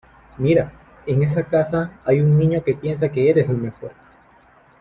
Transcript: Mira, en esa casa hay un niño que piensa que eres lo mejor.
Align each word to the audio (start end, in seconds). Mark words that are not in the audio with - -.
Mira, 0.39 0.71
en 1.05 1.21
esa 1.21 1.43
casa 1.43 1.91
hay 2.05 2.21
un 2.21 2.35
niño 2.39 2.63
que 2.63 2.73
piensa 2.73 3.11
que 3.11 3.29
eres 3.29 3.47
lo 3.47 3.53
mejor. 3.55 3.91